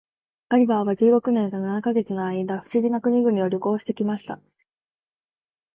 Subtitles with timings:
[0.49, 4.39] ガリバーは十六年と七ヵ月の間、不思議な国々を旅行して来ました。